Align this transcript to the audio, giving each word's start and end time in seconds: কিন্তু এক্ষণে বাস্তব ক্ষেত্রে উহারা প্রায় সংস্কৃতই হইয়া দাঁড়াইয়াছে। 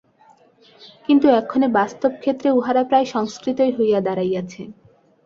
কিন্তু 1.05 1.27
এক্ষণে 1.31 1.67
বাস্তব 1.77 2.11
ক্ষেত্রে 2.19 2.49
উহারা 2.51 2.83
প্রায় 2.83 3.07
সংস্কৃতই 3.13 3.71
হইয়া 3.77 3.99
দাঁড়াইয়াছে। 4.01 4.61